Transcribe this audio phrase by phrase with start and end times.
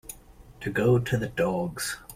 [0.61, 1.99] To go to the dogs.